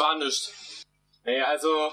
[0.00, 0.84] war nichts.
[1.24, 1.92] Nee, also,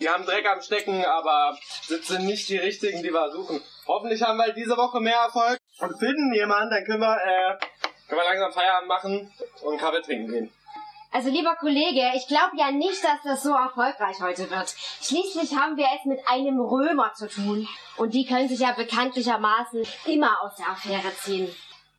[0.00, 1.56] die haben Dreck am Stecken, aber
[1.88, 3.60] das sind nicht die richtigen, die wir suchen.
[3.86, 7.58] Hoffentlich haben wir diese Woche mehr Erfolg und finden jemanden, dann können wir, äh,
[8.08, 9.32] können wir langsam Feierabend machen
[9.62, 10.52] und Kaffee trinken gehen.
[11.12, 14.74] Also lieber Kollege, ich glaube ja nicht, dass das so erfolgreich heute wird.
[15.00, 17.66] Schließlich haben wir es mit einem Römer zu tun.
[17.96, 21.54] Und die können sich ja bekanntlichermaßen immer aus der Affäre ziehen.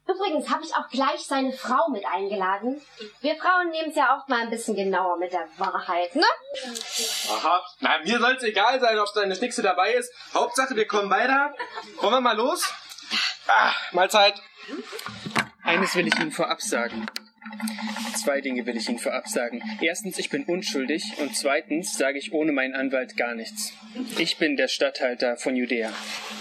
[0.08, 2.82] Übrigens habe ich auch gleich seine Frau mit eingeladen.
[3.22, 6.26] Wir Frauen nehmen es ja oft mal ein bisschen genauer mit der Wahrheit, ne?
[7.30, 7.62] Aha.
[7.82, 10.14] Na, mir soll es egal sein, ob deine Schnickse dabei ist.
[10.34, 11.54] Hauptsache, wir kommen weiter.
[11.98, 12.64] Wollen wir mal los?
[13.48, 14.36] Ah, Mahlzeit.
[15.64, 17.06] Eines will ich Ihnen vorab sagen.
[18.16, 19.62] Zwei Dinge will ich Ihnen vorab sagen.
[19.82, 23.74] Erstens, ich bin unschuldig und zweitens sage ich ohne meinen Anwalt gar nichts.
[24.18, 25.92] Ich bin der Statthalter von Judäa.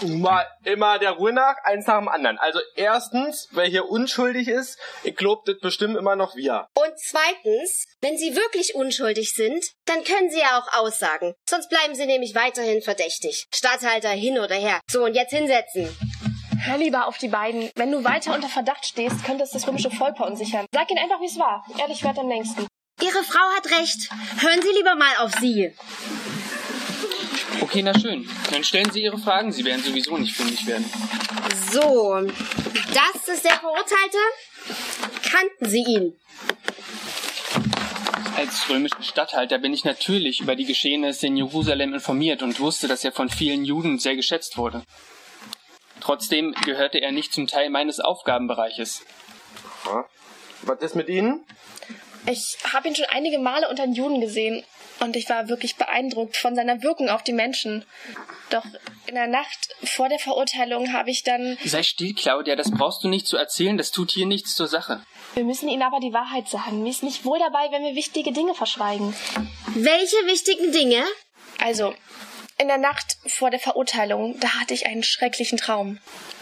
[0.05, 2.37] Mal immer der Ruhe nach, eins nach dem anderen.
[2.37, 6.67] Also erstens, wer hier unschuldig ist, ich glaube, das bestimmen immer noch wir.
[6.75, 11.33] Und zweitens, wenn Sie wirklich unschuldig sind, dann können Sie ja auch aussagen.
[11.47, 13.45] Sonst bleiben Sie nämlich weiterhin verdächtig.
[13.53, 14.81] Statthalter hin oder her.
[14.89, 15.89] So, und jetzt hinsetzen.
[16.67, 17.69] Hör lieber auf die beiden.
[17.75, 20.65] Wenn du weiter unter Verdacht stehst, könnte es das römische Volk verunsichern.
[20.73, 21.65] Sag ihnen einfach, wie es war.
[21.79, 22.67] Ehrlich wird am längsten.
[23.01, 24.09] Ihre Frau hat recht.
[24.41, 25.73] Hören Sie lieber mal auf sie.
[27.61, 28.29] Okay, na schön.
[28.51, 29.53] Dann stellen Sie Ihre Fragen.
[29.53, 30.83] Sie werden sowieso nicht fündig werden.
[31.71, 32.19] So,
[32.93, 34.17] das ist der Verurteilte.
[35.23, 36.15] Kannten Sie ihn?
[38.35, 43.05] Als römischen Statthalter bin ich natürlich über die Geschehnisse in Jerusalem informiert und wusste, dass
[43.05, 44.83] er von vielen Juden sehr geschätzt wurde.
[46.07, 49.03] Trotzdem gehörte er nicht zum Teil meines Aufgabenbereiches.
[50.61, 51.43] Was ist mit Ihnen?
[52.25, 54.63] Ich habe ihn schon einige Male unter den Juden gesehen
[55.01, 57.83] und ich war wirklich beeindruckt von seiner Wirkung auf die Menschen.
[58.51, 58.63] Doch
[59.07, 61.57] in der Nacht vor der Verurteilung habe ich dann.
[61.65, 65.03] Sei still, Claudia, das brauchst du nicht zu erzählen, das tut hier nichts zur Sache.
[65.33, 66.83] Wir müssen ihnen aber die Wahrheit sagen.
[66.83, 69.13] Mir ist nicht wohl dabei, wenn wir wichtige Dinge verschweigen.
[69.75, 71.03] Welche wichtigen Dinge?
[71.59, 71.93] Also,
[72.57, 75.99] in der Nacht vor der Verurteilung, da hatte ich einen schrecklichen Traum.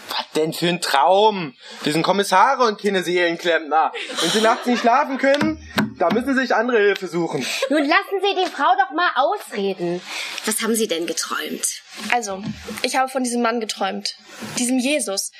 [0.08, 1.54] Was denn für ein Traum?
[1.82, 3.92] Wir sind Kommissare und keine Seelenklempner.
[4.20, 5.60] Wenn Sie nachts nicht schlafen können,
[5.98, 7.44] da müssen Sie sich andere Hilfe suchen.
[7.70, 10.00] Nun lassen Sie die Frau doch mal ausreden.
[10.44, 11.82] Was haben Sie denn geträumt?
[12.12, 12.42] Also,
[12.82, 14.16] ich habe von diesem Mann geträumt.
[14.58, 15.32] Diesem Jesus.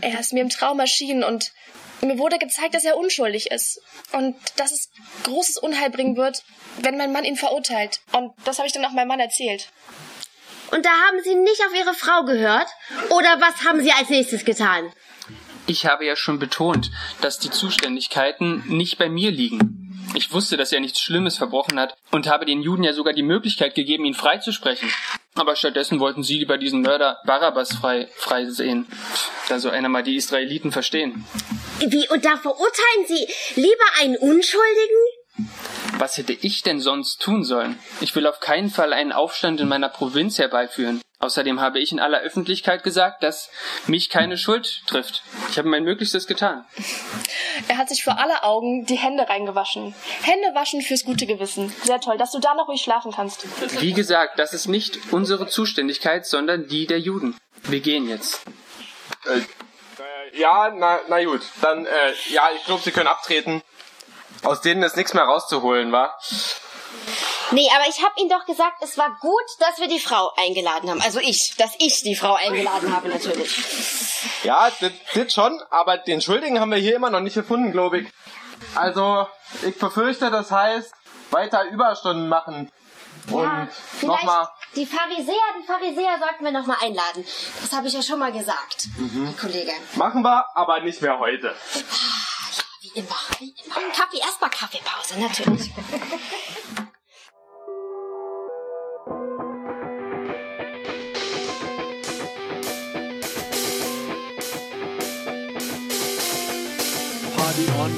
[0.00, 1.52] Er ist mir im Traum erschienen und
[2.00, 3.80] mir wurde gezeigt, dass er unschuldig ist.
[4.12, 4.90] Und dass es
[5.24, 6.42] großes Unheil bringen wird,
[6.80, 8.00] wenn mein Mann ihn verurteilt.
[8.12, 9.70] Und das habe ich dann auch meinem Mann erzählt.
[10.70, 12.68] Und da haben Sie nicht auf Ihre Frau gehört?
[13.10, 14.92] Oder was haben Sie als nächstes getan?
[15.66, 16.90] Ich habe ja schon betont,
[17.20, 19.83] dass die Zuständigkeiten nicht bei mir liegen.
[20.14, 23.22] Ich wusste, dass er nichts Schlimmes verbrochen hat und habe den Juden ja sogar die
[23.22, 24.88] Möglichkeit gegeben, ihn freizusprechen.
[25.34, 28.86] Aber stattdessen wollten sie lieber diesen Mörder Barabbas frei, frei sehen.
[29.48, 31.24] Da so einer mal die Israeliten verstehen.
[31.80, 35.00] Wie, und da verurteilen Sie lieber einen Unschuldigen?
[35.98, 37.78] Was hätte ich denn sonst tun sollen?
[38.00, 41.00] Ich will auf keinen Fall einen Aufstand in meiner Provinz herbeiführen.
[41.18, 43.50] Außerdem habe ich in aller Öffentlichkeit gesagt, dass
[43.86, 45.22] mich keine Schuld trifft.
[45.50, 46.64] Ich habe mein Möglichstes getan.
[47.68, 49.94] Er hat sich vor aller Augen die Hände reingewaschen.
[50.22, 51.72] Hände waschen fürs gute Gewissen.
[51.82, 53.46] Sehr toll, dass du da noch ruhig schlafen kannst.
[53.80, 57.36] Wie gesagt, das ist nicht unsere Zuständigkeit, sondern die der Juden.
[57.62, 58.42] Wir gehen jetzt.
[59.26, 59.40] Äh,
[60.38, 61.42] ja, na, na gut.
[61.60, 61.90] Dann, äh,
[62.28, 63.62] ja, ich glaube, Sie können abtreten.
[64.42, 66.14] Aus denen ist nichts mehr rauszuholen, wa?
[67.50, 70.90] Nee, aber ich habe Ihnen doch gesagt, es war gut, dass wir die Frau eingeladen
[70.90, 71.00] haben.
[71.02, 73.54] Also ich, dass ich die Frau eingeladen habe, natürlich.
[74.42, 78.08] Ja, das, schon, aber den Schuldigen haben wir hier immer noch nicht gefunden, glaube ich.
[78.74, 79.26] Also,
[79.62, 80.92] ich befürchte, das heißt,
[81.30, 82.70] weiter Überstunden machen.
[83.30, 83.68] Und ja,
[84.02, 84.48] nochmal.
[84.76, 87.24] die Pharisäer, die Pharisäer sollten wir nochmal einladen.
[87.62, 89.34] Das habe ich ja schon mal gesagt, Mhm.
[89.38, 89.72] Kollege.
[89.94, 91.54] Machen wir, aber nicht mehr heute.
[92.80, 93.74] Wie immer, wie immer.
[93.94, 95.70] Kaffee, erstmal Kaffeepause, natürlich.
[107.54, 107.90] Party on.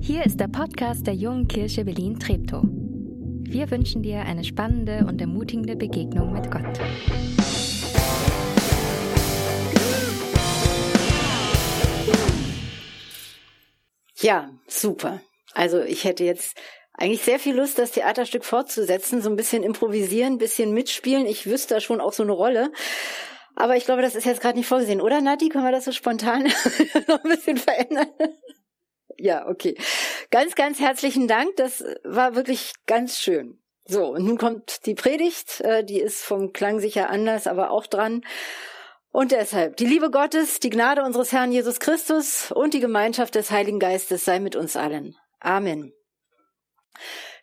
[0.00, 2.64] Hier ist der Podcast der Jungen Kirche Berlin-Treptow.
[2.64, 6.62] Wir wünschen dir eine spannende und ermutigende Begegnung mit Gott.
[14.20, 15.20] Ja, super.
[15.52, 16.58] Also ich hätte jetzt
[16.96, 21.26] eigentlich sehr viel Lust, das Theaterstück fortzusetzen, so ein bisschen improvisieren, ein bisschen mitspielen.
[21.26, 22.70] Ich wüsste da schon auch so eine Rolle.
[23.56, 25.48] Aber ich glaube, das ist jetzt gerade nicht vorgesehen, oder Nati?
[25.48, 26.44] Können wir das so spontan
[27.08, 28.08] noch ein bisschen verändern?
[29.16, 29.76] Ja, okay.
[30.30, 31.56] Ganz, ganz herzlichen Dank.
[31.56, 33.60] Das war wirklich ganz schön.
[33.86, 37.86] So, und nun kommt die Predigt, äh, die ist vom Klang sicher anders, aber auch
[37.86, 38.22] dran.
[39.10, 43.50] Und deshalb, die Liebe Gottes, die Gnade unseres Herrn Jesus Christus und die Gemeinschaft des
[43.50, 45.16] Heiligen Geistes sei mit uns allen.
[45.38, 45.92] Amen.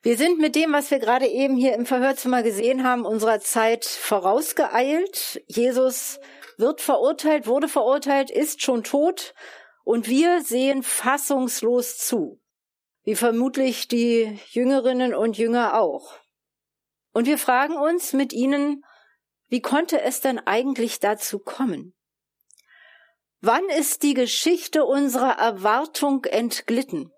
[0.04, 3.86] Wir sind mit dem, was wir gerade eben hier im Verhörzimmer gesehen haben, unserer Zeit
[3.86, 5.44] vorausgeeilt.
[5.46, 6.20] Jesus
[6.58, 9.36] wird verurteilt, wurde verurteilt, ist schon tot
[9.84, 12.42] und wir sehen fassungslos zu.
[13.04, 16.16] Wie vermutlich die Jüngerinnen und Jünger auch.
[17.14, 18.84] Und wir fragen uns mit ihnen,
[19.50, 21.94] wie konnte es denn eigentlich dazu kommen?
[23.40, 27.12] Wann ist die Geschichte unserer Erwartung entglitten?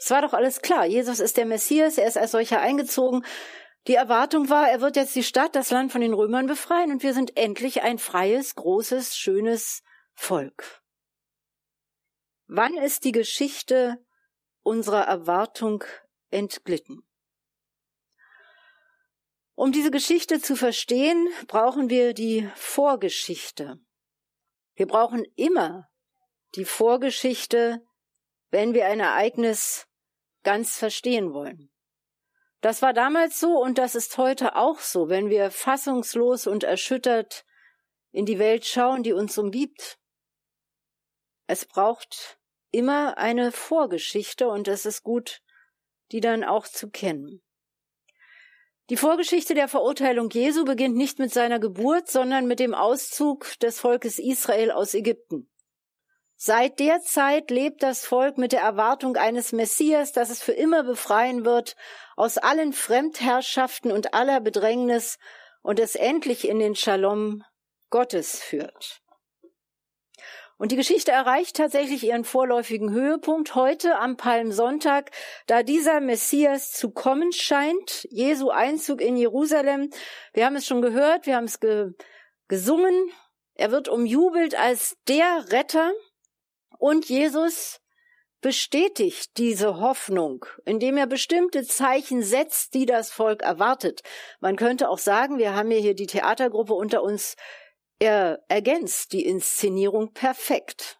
[0.00, 0.86] Es war doch alles klar.
[0.86, 3.22] Jesus ist der Messias, er ist als solcher eingezogen.
[3.86, 7.02] Die Erwartung war, er wird jetzt die Stadt, das Land von den Römern befreien und
[7.02, 9.82] wir sind endlich ein freies, großes, schönes
[10.14, 10.82] Volk.
[12.46, 13.98] Wann ist die Geschichte
[14.62, 15.84] unserer Erwartung
[16.30, 17.02] entglitten?
[19.54, 23.78] Um diese Geschichte zu verstehen, brauchen wir die Vorgeschichte.
[24.74, 25.90] Wir brauchen immer
[26.54, 27.82] die Vorgeschichte,
[28.50, 29.86] wenn wir ein Ereignis
[30.42, 31.70] ganz verstehen wollen.
[32.60, 37.44] Das war damals so und das ist heute auch so, wenn wir fassungslos und erschüttert
[38.12, 39.98] in die Welt schauen, die uns umgibt.
[41.46, 42.38] Es braucht
[42.70, 45.42] immer eine Vorgeschichte und es ist gut,
[46.12, 47.42] die dann auch zu kennen.
[48.90, 53.78] Die Vorgeschichte der Verurteilung Jesu beginnt nicht mit seiner Geburt, sondern mit dem Auszug des
[53.78, 55.48] Volkes Israel aus Ägypten.
[56.42, 60.84] Seit der Zeit lebt das Volk mit der Erwartung eines Messias, das es für immer
[60.84, 61.76] befreien wird
[62.16, 65.18] aus allen Fremdherrschaften und aller Bedrängnis
[65.60, 67.44] und es endlich in den Shalom
[67.90, 69.02] Gottes führt.
[70.56, 75.10] Und die Geschichte erreicht tatsächlich ihren vorläufigen Höhepunkt heute am Palmsonntag,
[75.46, 79.90] da dieser Messias zu kommen scheint, Jesu Einzug in Jerusalem.
[80.32, 81.90] Wir haben es schon gehört, wir haben es ge
[82.48, 82.94] gesungen.
[83.52, 85.92] Er wird umjubelt als der Retter,
[86.80, 87.80] und Jesus
[88.40, 94.00] bestätigt diese Hoffnung, indem er bestimmte Zeichen setzt, die das Volk erwartet.
[94.40, 97.36] Man könnte auch sagen, wir haben hier die Theatergruppe unter uns,
[97.98, 100.98] er ergänzt die Inszenierung perfekt.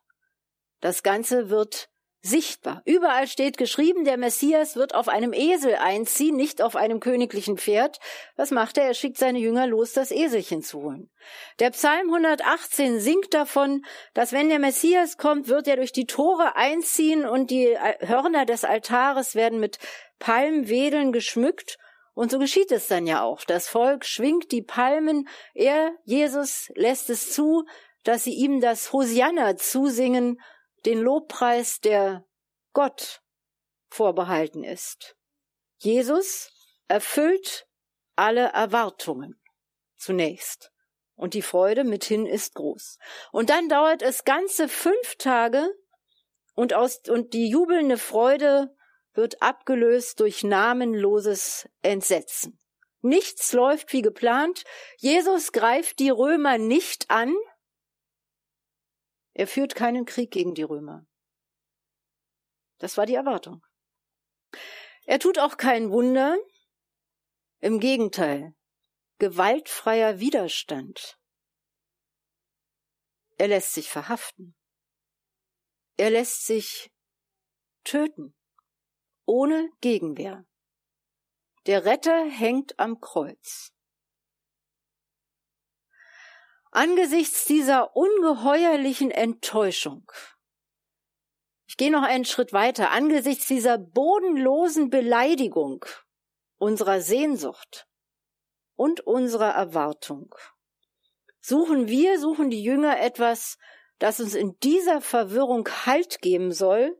[0.80, 1.89] Das Ganze wird
[2.22, 2.82] sichtbar.
[2.84, 7.98] Überall steht geschrieben, der Messias wird auf einem Esel einziehen, nicht auf einem königlichen Pferd.
[8.36, 8.84] Was macht er?
[8.84, 11.10] Er schickt seine Jünger los, das Eselchen zu holen.
[11.60, 16.56] Der Psalm 118 singt davon, dass wenn der Messias kommt, wird er durch die Tore
[16.56, 19.78] einziehen und die Hörner des Altares werden mit
[20.18, 21.78] Palmwedeln geschmückt.
[22.12, 23.44] Und so geschieht es dann ja auch.
[23.44, 25.26] Das Volk schwingt die Palmen.
[25.54, 27.64] Er, Jesus, lässt es zu,
[28.04, 30.38] dass sie ihm das Hosianna zusingen
[30.86, 32.24] den Lobpreis, der
[32.72, 33.22] Gott
[33.88, 35.16] vorbehalten ist.
[35.78, 36.52] Jesus
[36.88, 37.66] erfüllt
[38.16, 39.40] alle Erwartungen
[39.96, 40.72] zunächst.
[41.14, 42.98] Und die Freude mithin ist groß.
[43.30, 45.70] Und dann dauert es ganze fünf Tage
[46.54, 48.74] und, aus, und die jubelnde Freude
[49.12, 52.58] wird abgelöst durch namenloses Entsetzen.
[53.02, 54.64] Nichts läuft wie geplant.
[54.98, 57.34] Jesus greift die Römer nicht an,
[59.40, 61.06] er führt keinen Krieg gegen die Römer.
[62.76, 63.64] Das war die Erwartung.
[65.06, 66.36] Er tut auch kein Wunder.
[67.60, 68.54] Im Gegenteil,
[69.18, 71.18] gewaltfreier Widerstand.
[73.38, 74.54] Er lässt sich verhaften.
[75.96, 76.92] Er lässt sich
[77.82, 78.36] töten,
[79.24, 80.46] ohne Gegenwehr.
[81.64, 83.72] Der Retter hängt am Kreuz.
[86.72, 90.10] Angesichts dieser ungeheuerlichen Enttäuschung,
[91.66, 95.84] ich gehe noch einen Schritt weiter, angesichts dieser bodenlosen Beleidigung
[96.58, 97.88] unserer Sehnsucht
[98.76, 100.32] und unserer Erwartung,
[101.40, 103.58] suchen wir, suchen die Jünger etwas,
[103.98, 106.96] das uns in dieser Verwirrung Halt geben soll,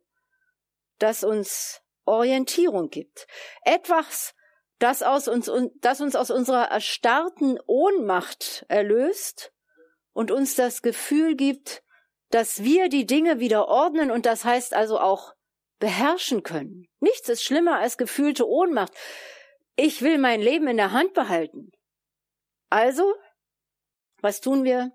[0.99, 3.29] das uns Orientierung gibt.
[3.63, 4.35] Etwas,
[4.81, 9.53] das, uns, das uns aus unserer erstarrten Ohnmacht erlöst
[10.21, 11.83] und uns das Gefühl gibt,
[12.29, 15.33] dass wir die Dinge wieder ordnen und das heißt also auch
[15.79, 16.87] beherrschen können.
[17.01, 18.93] Nichts ist schlimmer als gefühlte Ohnmacht.
[19.77, 21.71] Ich will mein Leben in der Hand behalten.
[22.69, 23.15] Also,
[24.21, 24.93] was tun wir?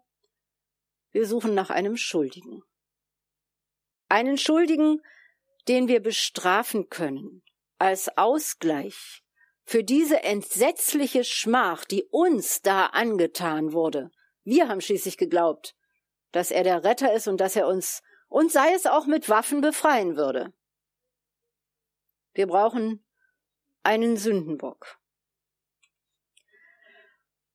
[1.09, 2.61] Wir suchen nach einem Schuldigen.
[4.07, 5.01] Einen Schuldigen,
[5.67, 7.41] den wir bestrafen können,
[7.79, 9.23] als Ausgleich
[9.63, 14.11] für diese entsetzliche Schmach, die uns da angetan wurde.
[14.45, 15.75] Wir haben schließlich geglaubt,
[16.31, 19.59] dass er der Retter ist und dass er uns, und sei es auch mit Waffen,
[19.59, 20.53] befreien würde.
[22.33, 23.03] Wir brauchen
[23.83, 24.99] einen Sündenbock.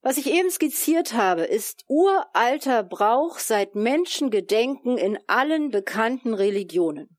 [0.02, 7.18] Was ich eben skizziert habe, ist uralter Brauch seit Menschengedenken in allen bekannten Religionen.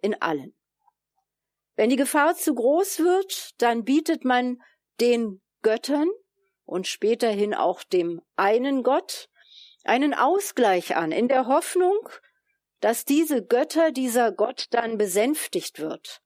[0.00, 0.54] In allen.
[1.74, 4.62] Wenn die Gefahr zu groß wird, dann bietet man
[5.00, 6.08] den Göttern
[6.68, 9.30] und späterhin auch dem einen Gott
[9.84, 12.10] einen Ausgleich an, in der Hoffnung,
[12.80, 16.20] dass diese Götter, dieser Gott dann besänftigt wird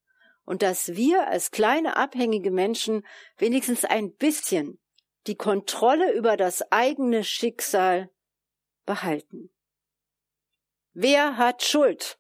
[0.45, 3.07] und dass wir als kleine abhängige Menschen
[3.37, 4.81] wenigstens ein bisschen
[5.29, 8.11] die Kontrolle über das eigene Schicksal
[8.85, 9.51] behalten.
[10.93, 12.19] Wer hat Schuld?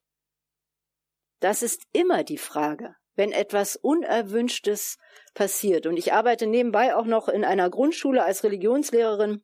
[1.40, 4.98] Das ist immer die Frage, wenn etwas Unerwünschtes
[5.34, 5.86] passiert.
[5.86, 9.42] Und ich arbeite nebenbei auch noch in einer Grundschule als Religionslehrerin.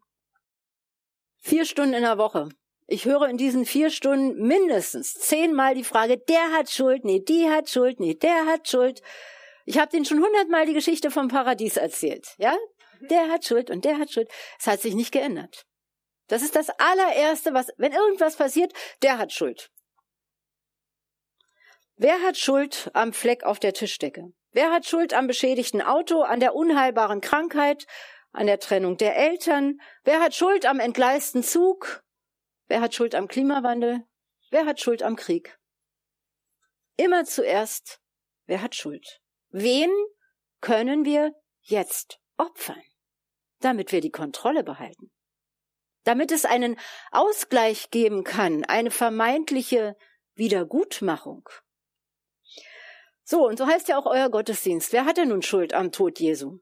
[1.38, 2.48] Vier Stunden in der Woche.
[2.86, 7.48] Ich höre in diesen vier Stunden mindestens zehnmal die Frage, der hat Schuld, nee, die
[7.48, 9.02] hat Schuld, nee, der hat Schuld.
[9.66, 12.56] Ich habe denen schon hundertmal die Geschichte vom Paradies erzählt, ja?
[13.00, 14.28] Der hat Schuld und der hat Schuld.
[14.58, 15.66] Es hat sich nicht geändert.
[16.28, 18.72] Das ist das allererste, was, wenn irgendwas passiert,
[19.02, 19.70] der hat Schuld.
[22.00, 24.32] Wer hat Schuld am Fleck auf der Tischdecke?
[24.52, 27.88] Wer hat Schuld am beschädigten Auto, an der unheilbaren Krankheit,
[28.30, 29.80] an der Trennung der Eltern?
[30.04, 32.04] Wer hat Schuld am entgleisten Zug?
[32.68, 34.04] Wer hat Schuld am Klimawandel?
[34.52, 35.58] Wer hat Schuld am Krieg?
[36.96, 38.00] Immer zuerst,
[38.46, 39.20] wer hat Schuld?
[39.50, 39.90] Wen
[40.60, 42.80] können wir jetzt opfern,
[43.58, 45.10] damit wir die Kontrolle behalten?
[46.04, 46.78] Damit es einen
[47.10, 49.96] Ausgleich geben kann, eine vermeintliche
[50.34, 51.48] Wiedergutmachung.
[53.30, 54.94] So, und so heißt ja auch euer Gottesdienst.
[54.94, 56.60] Wer hat denn nun Schuld am Tod Jesu?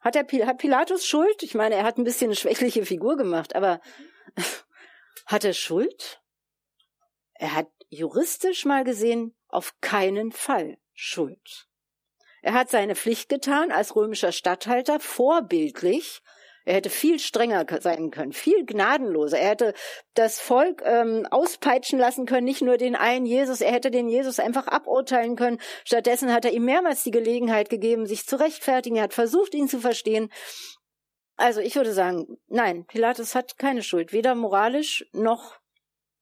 [0.00, 1.44] Hat, der, hat Pilatus Schuld?
[1.44, 3.80] Ich meine, er hat ein bisschen eine schwächliche Figur gemacht, aber
[5.26, 6.20] hat er Schuld?
[7.34, 11.68] Er hat juristisch mal gesehen auf keinen Fall Schuld.
[12.40, 16.20] Er hat seine Pflicht getan als römischer Statthalter, vorbildlich.
[16.64, 19.38] Er hätte viel strenger sein können, viel gnadenloser.
[19.38, 19.74] Er hätte
[20.14, 23.60] das Volk ähm, auspeitschen lassen können, nicht nur den einen Jesus.
[23.60, 25.60] Er hätte den Jesus einfach aburteilen können.
[25.84, 28.96] Stattdessen hat er ihm mehrmals die Gelegenheit gegeben, sich zu rechtfertigen.
[28.96, 30.30] Er hat versucht, ihn zu verstehen.
[31.36, 35.56] Also ich würde sagen, nein, Pilatus hat keine Schuld, weder moralisch noch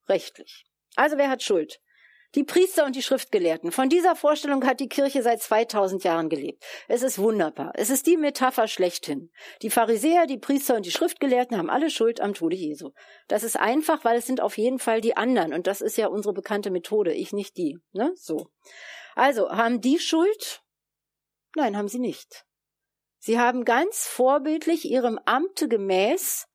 [0.08, 0.64] rechtlich.
[0.96, 1.80] Also wer hat Schuld?
[2.36, 3.72] Die Priester und die Schriftgelehrten.
[3.72, 6.62] Von dieser Vorstellung hat die Kirche seit 2000 Jahren gelebt.
[6.86, 7.72] Es ist wunderbar.
[7.74, 9.30] Es ist die Metapher schlechthin.
[9.62, 12.90] Die Pharisäer, die Priester und die Schriftgelehrten haben alle Schuld am Tode Jesu.
[13.26, 15.52] Das ist einfach, weil es sind auf jeden Fall die anderen.
[15.52, 17.12] Und das ist ja unsere bekannte Methode.
[17.12, 17.78] Ich nicht die.
[17.92, 18.12] Ne?
[18.14, 18.46] So.
[19.16, 20.62] Also, haben die Schuld?
[21.56, 22.44] Nein, haben sie nicht.
[23.18, 26.46] Sie haben ganz vorbildlich ihrem Amte gemäß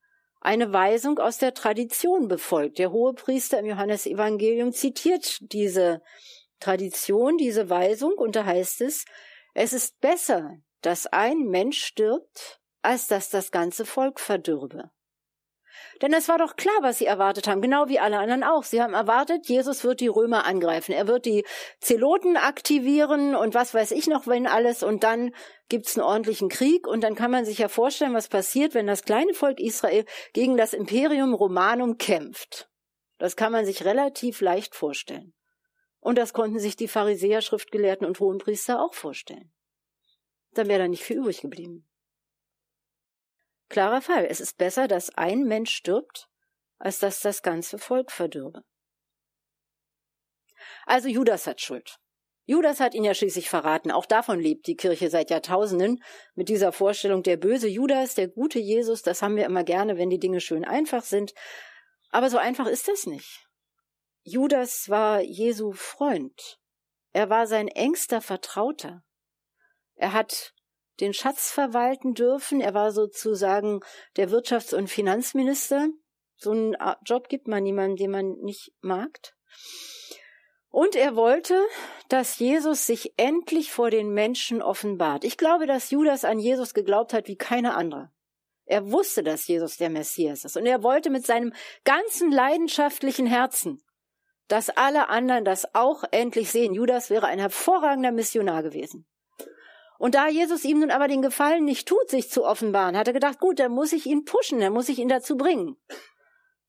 [0.46, 2.78] eine Weisung aus der Tradition befolgt.
[2.78, 6.02] Der Hohepriester im Johannesevangelium zitiert diese
[6.60, 9.06] Tradition, diese Weisung, und da heißt es,
[9.54, 14.92] es ist besser, dass ein Mensch stirbt, als dass das ganze Volk verdürbe.
[16.01, 18.63] Denn es war doch klar, was sie erwartet haben, genau wie alle anderen auch.
[18.63, 20.91] Sie haben erwartet, Jesus wird die Römer angreifen.
[20.91, 21.46] Er wird die
[21.79, 24.84] Zeloten aktivieren und was weiß ich noch, wenn alles.
[24.84, 25.34] Und dann
[25.70, 26.88] gibt's einen ordentlichen Krieg.
[26.88, 30.58] Und dann kann man sich ja vorstellen, was passiert, wenn das kleine Volk Israel gegen
[30.58, 32.70] das Imperium Romanum kämpft.
[33.17, 35.34] Das kann man sich relativ leicht vorstellen.
[36.00, 39.51] Und das konnten sich die Pharisäer, Schriftgelehrten und Hohenpriester auch vorstellen.
[40.51, 41.88] Dann wäre da nicht viel übrig geblieben.
[43.75, 44.25] Klarer Fall.
[44.29, 46.29] Es ist besser, dass ein Mensch stirbt,
[46.77, 48.63] als dass das ganze Volk verdürbe.
[50.86, 51.98] Also Judas hat Schuld.
[52.46, 53.91] Judas hat ihn ja schließlich verraten.
[53.91, 56.01] Auch davon lebt die Kirche seit Jahrtausenden
[56.36, 60.10] mit dieser Vorstellung, der böse Judas, der gute Jesus, das haben wir immer gerne, wenn
[60.10, 61.34] die Dinge schön einfach sind.
[62.12, 63.46] Aber so einfach ist das nicht.
[64.24, 66.62] Judas war Jesu Freund.
[67.12, 69.03] Er war sein engster Vertrauter.
[69.96, 70.54] Er hat
[71.00, 72.62] den Schatz verwalten dürfen.
[72.62, 73.82] Er war sozusagen
[74.18, 75.88] der Wirtschafts- und Finanzminister.
[76.38, 76.75] So einen
[77.06, 79.20] Job gibt man niemandem, den man nicht mag.
[80.70, 81.58] Und er wollte,
[82.10, 85.24] dass Jesus sich endlich vor den Menschen offenbart.
[85.24, 88.12] Ich glaube, dass Judas an Jesus geglaubt hat wie keine andere.
[88.66, 90.58] Er wusste, dass Jesus der Messias ist.
[90.58, 91.54] Und er wollte mit seinem
[91.86, 93.82] ganzen leidenschaftlichen Herzen,
[94.48, 96.74] dass alle anderen das auch endlich sehen.
[96.74, 99.08] Judas wäre ein hervorragender Missionar gewesen.
[99.98, 103.14] Und da Jesus ihm nun aber den Gefallen nicht tut, sich zu offenbaren, hat er
[103.14, 105.78] gedacht, gut, dann muss ich ihn pushen, dann muss ich ihn dazu bringen.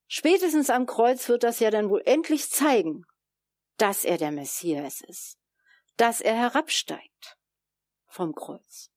[0.07, 3.05] Spätestens am Kreuz wird das ja dann wohl endlich zeigen,
[3.77, 5.39] dass er der Messias ist,
[5.97, 7.37] dass er herabsteigt
[8.07, 8.91] vom Kreuz.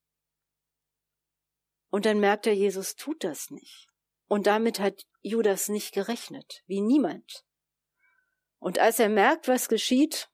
[1.90, 3.88] Und dann merkt er, Jesus tut das nicht.
[4.28, 7.46] Und damit hat Judas nicht gerechnet, wie niemand.
[8.60, 10.30] Und als er merkt, was geschieht,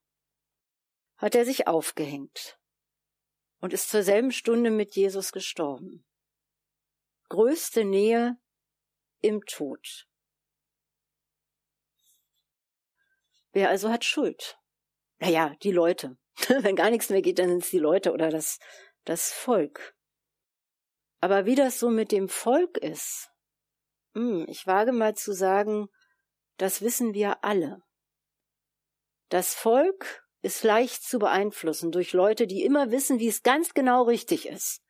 [1.16, 2.55] hat er sich aufgehängt
[3.60, 6.04] und ist zur selben Stunde mit Jesus gestorben.
[7.28, 8.36] größte Nähe
[9.20, 10.06] im Tod.
[13.52, 14.58] Wer also hat Schuld?
[15.18, 16.18] Naja, die Leute.
[16.48, 18.58] Wenn gar nichts mehr geht, dann sind es die Leute oder das,
[19.04, 19.96] das Volk.
[21.20, 23.30] Aber wie das so mit dem Volk ist,
[24.14, 25.88] hm, ich wage mal zu sagen,
[26.58, 27.82] das wissen wir alle.
[29.28, 34.04] Das Volk ist leicht zu beeinflussen durch Leute, die immer wissen, wie es ganz genau
[34.04, 34.80] richtig ist.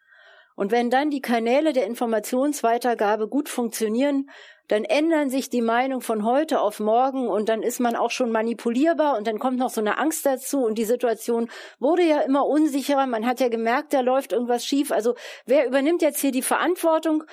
[0.54, 4.30] Und wenn dann die Kanäle der Informationsweitergabe gut funktionieren,
[4.68, 8.32] dann ändern sich die Meinung von heute auf morgen und dann ist man auch schon
[8.32, 12.46] manipulierbar und dann kommt noch so eine Angst dazu und die Situation wurde ja immer
[12.46, 13.06] unsicherer.
[13.06, 14.92] Man hat ja gemerkt, da läuft irgendwas schief.
[14.92, 15.14] Also
[15.46, 17.24] wer übernimmt jetzt hier die Verantwortung?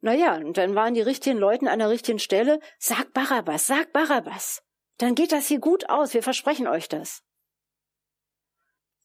[0.00, 2.60] Naja, und dann waren die richtigen Leute an der richtigen Stelle.
[2.78, 4.62] Sag Barabbas, sag Barabbas.
[4.98, 6.12] Dann geht das hier gut aus.
[6.12, 7.22] Wir versprechen euch das.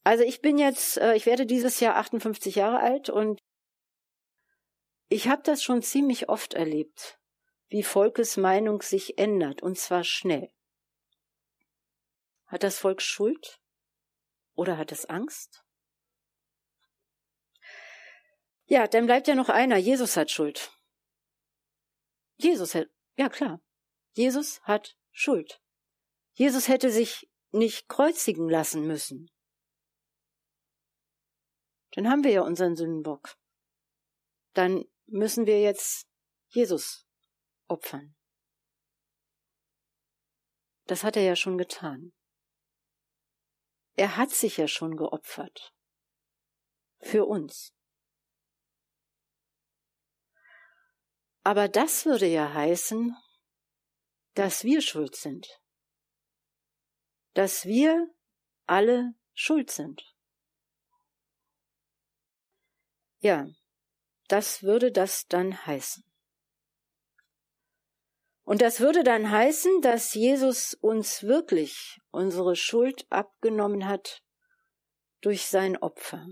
[0.06, 3.40] Also ich bin jetzt, äh, ich werde dieses Jahr 58 Jahre alt und
[5.08, 7.18] ich habe das schon ziemlich oft erlebt,
[7.70, 10.52] wie Volkes Meinung sich ändert, und zwar schnell.
[12.46, 13.60] Hat das Volk Schuld?
[14.54, 15.64] Oder hat es Angst?
[18.66, 19.76] Ja, dann bleibt ja noch einer.
[19.76, 20.70] Jesus hat Schuld.
[22.36, 22.86] Jesus hat,
[23.16, 23.60] ja klar.
[24.12, 25.60] Jesus hat Schuld.
[26.34, 29.32] Jesus hätte sich nicht kreuzigen lassen müssen.
[31.96, 33.38] Dann haben wir ja unseren Sündenbock.
[34.52, 36.06] Dann müssen wir jetzt
[36.48, 37.06] Jesus
[37.68, 38.14] opfern.
[40.84, 42.12] Das hat er ja schon getan.
[43.94, 45.72] Er hat sich ja schon geopfert.
[47.00, 47.72] Für uns.
[51.44, 53.16] Aber das würde ja heißen,
[54.34, 55.48] dass wir schuld sind.
[57.32, 58.14] Dass wir
[58.66, 60.15] alle schuld sind.
[63.18, 63.48] Ja,
[64.28, 66.04] das würde das dann heißen.
[68.44, 74.22] Und das würde dann heißen, dass Jesus uns wirklich unsere Schuld abgenommen hat
[75.20, 76.28] durch sein Opfer.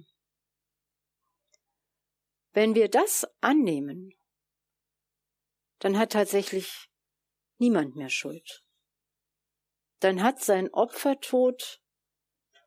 [2.52, 4.14] Wenn wir das annehmen,
[5.80, 6.88] dann hat tatsächlich
[7.58, 8.64] niemand mehr Schuld.
[9.98, 11.82] Dann hat sein Opfertod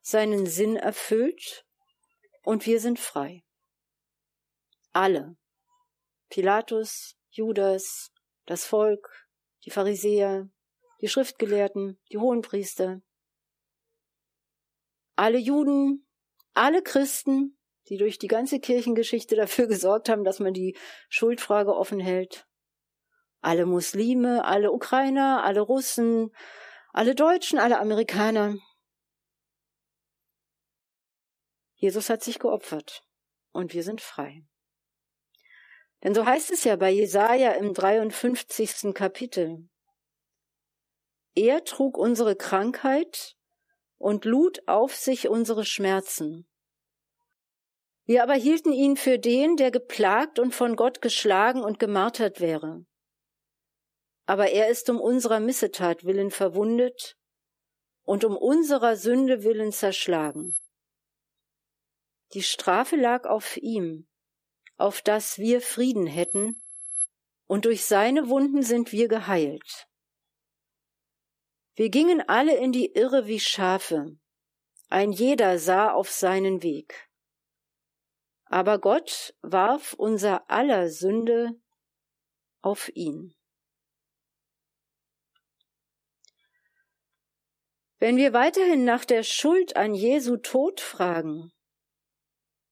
[0.02, 1.66] seinen Sinn erfüllt
[2.44, 3.47] und wir sind frei.
[4.98, 5.38] Alle.
[6.28, 8.12] Pilatus, Judas,
[8.48, 9.28] das Volk,
[9.64, 10.50] die Pharisäer,
[11.02, 13.04] die Schriftgelehrten, die Hohenpriester,
[15.16, 16.08] alle Juden,
[16.56, 20.76] alle Christen, die durch die ganze Kirchengeschichte dafür gesorgt haben, dass man die
[21.10, 22.48] Schuldfrage offen hält,
[23.42, 26.36] alle Muslime, alle Ukrainer, alle Russen,
[26.92, 28.56] alle Deutschen, alle Amerikaner.
[31.76, 33.04] Jesus hat sich geopfert
[33.52, 34.44] und wir sind frei.
[36.04, 38.94] Denn so heißt es ja bei Jesaja im 53.
[38.94, 39.68] Kapitel.
[41.36, 43.36] Er trug unsere Krankheit
[43.98, 46.48] und lud auf sich unsere Schmerzen.
[48.06, 52.86] Wir aber hielten ihn für den, der geplagt und von Gott geschlagen und gemartert wäre.
[54.26, 57.18] Aber er ist um unserer Missetat willen verwundet
[58.04, 60.58] und um unserer Sünde willen zerschlagen.
[62.34, 64.08] Die Strafe lag auf ihm,
[64.78, 66.62] auf dass wir Frieden hätten,
[67.46, 69.88] und durch seine Wunden sind wir geheilt.
[71.76, 74.18] Wir gingen alle in die Irre wie Schafe,
[74.90, 77.10] ein jeder sah auf seinen Weg.
[78.46, 81.52] Aber Gott warf unser aller Sünde
[82.62, 83.36] auf ihn.
[88.00, 91.52] Wenn wir weiterhin nach der Schuld an Jesu Tod fragen,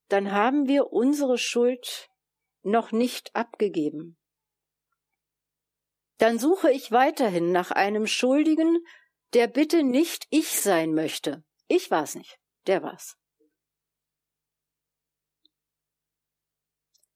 [0.08, 2.10] dann haben wir unsere Schuld
[2.62, 4.18] noch nicht abgegeben.
[6.18, 8.80] Dann suche ich weiterhin nach einem Schuldigen,
[9.34, 11.44] der bitte nicht ich sein möchte.
[11.68, 12.38] Ich war's nicht,
[12.68, 13.18] der war's.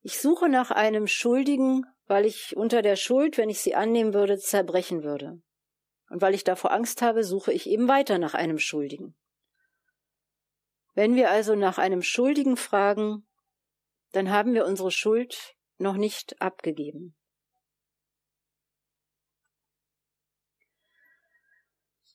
[0.02, 4.38] Ich suche nach einem Schuldigen, weil ich unter der Schuld, wenn ich sie annehmen würde,
[4.38, 5.40] zerbrechen würde.
[6.08, 9.14] Und weil ich davor Angst habe, suche ich eben weiter nach einem Schuldigen.
[10.94, 13.26] Wenn wir also nach einem Schuldigen fragen,
[14.12, 17.16] dann haben wir unsere Schuld noch nicht abgegeben.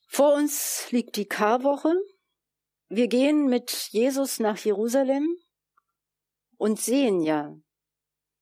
[0.08, 1.94] Vor uns liegt die Karwoche.
[2.88, 5.38] Wir gehen mit Jesus nach Jerusalem
[6.58, 7.54] und sehen ja,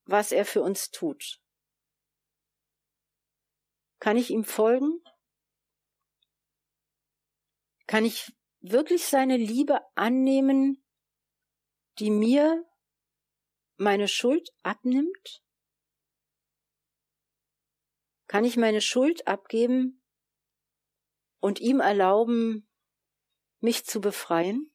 [0.06, 1.40] was er für uns tut.
[4.00, 5.02] Kann ich ihm folgen?
[7.88, 10.84] Kann ich wirklich seine Liebe annehmen,
[12.00, 12.66] die mir
[13.78, 15.44] meine Schuld abnimmt?
[18.28, 20.02] Kann ich meine Schuld abgeben
[21.40, 22.68] und ihm erlauben,
[23.60, 24.74] mich zu befreien?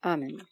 [0.00, 0.46] Amen.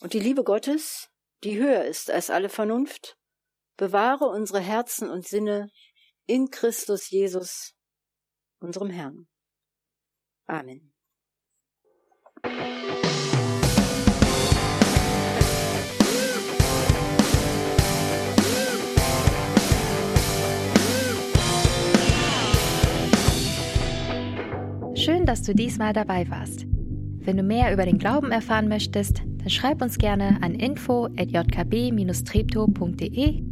[0.00, 1.10] Und die Liebe Gottes,
[1.42, 3.18] die höher ist als alle Vernunft,
[3.82, 5.68] bewahre unsere Herzen und Sinne
[6.26, 7.74] in Christus Jesus,
[8.60, 9.26] unserem Herrn.
[10.46, 10.92] Amen.
[24.94, 26.66] Schön, dass du diesmal dabei warst.
[26.68, 33.51] Wenn du mehr über den Glauben erfahren möchtest, dann schreib uns gerne an info@jkb-treptow.de